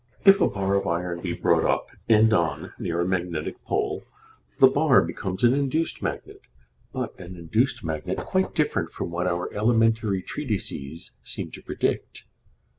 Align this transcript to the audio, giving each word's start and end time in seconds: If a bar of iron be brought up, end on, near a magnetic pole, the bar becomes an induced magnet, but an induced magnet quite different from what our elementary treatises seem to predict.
If 0.25 0.41
a 0.41 0.47
bar 0.49 0.73
of 0.73 0.87
iron 0.87 1.19
be 1.21 1.33
brought 1.33 1.63
up, 1.63 1.89
end 2.09 2.33
on, 2.33 2.73
near 2.79 3.01
a 3.01 3.07
magnetic 3.07 3.63
pole, 3.65 4.03
the 4.57 4.65
bar 4.65 5.03
becomes 5.03 5.43
an 5.43 5.53
induced 5.53 6.01
magnet, 6.01 6.41
but 6.91 7.13
an 7.19 7.35
induced 7.35 7.83
magnet 7.83 8.17
quite 8.17 8.55
different 8.55 8.89
from 8.89 9.11
what 9.11 9.27
our 9.27 9.53
elementary 9.53 10.23
treatises 10.23 11.11
seem 11.23 11.51
to 11.51 11.61
predict. 11.61 12.23